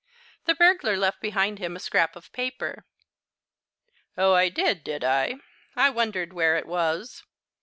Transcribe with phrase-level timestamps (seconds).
[0.45, 2.87] "The burglar left behind him a scrap of paper"
[4.17, 5.35] "Oh, I did, did I?
[5.75, 7.21] I wondered where it was."